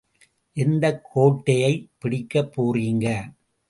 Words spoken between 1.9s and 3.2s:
பிடிக்கப் போறீங்க!